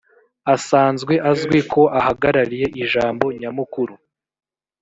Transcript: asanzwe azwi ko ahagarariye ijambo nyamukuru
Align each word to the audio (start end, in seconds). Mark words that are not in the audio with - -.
asanzwe 0.55 1.13
azwi 1.31 1.59
ko 1.71 1.81
ahagarariye 1.99 2.67
ijambo 2.83 3.25
nyamukuru 3.39 3.93